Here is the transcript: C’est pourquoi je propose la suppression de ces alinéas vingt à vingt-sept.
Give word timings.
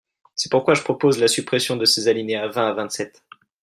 C’est 0.33 0.51
pourquoi 0.51 0.73
je 0.73 0.81
propose 0.81 1.19
la 1.19 1.27
suppression 1.27 1.75
de 1.75 1.85
ces 1.85 2.07
alinéas 2.07 2.47
vingt 2.47 2.69
à 2.69 2.73
vingt-sept. 2.73 3.21